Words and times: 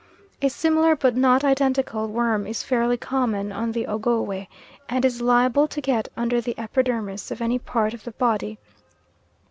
A 0.41 0.49
similar, 0.49 0.95
but 0.95 1.15
not 1.15 1.43
identical, 1.43 2.07
worm 2.07 2.47
is 2.47 2.63
fairly 2.63 2.97
common 2.97 3.51
on 3.51 3.71
the 3.71 3.85
Ogowe, 3.85 4.47
and 4.89 5.05
is 5.05 5.21
liable 5.21 5.67
to 5.67 5.79
get 5.79 6.07
under 6.17 6.41
the 6.41 6.57
epidermis 6.57 7.29
of 7.29 7.39
any 7.39 7.59
part 7.59 7.93
of 7.93 8.03
the 8.03 8.11
body. 8.13 8.57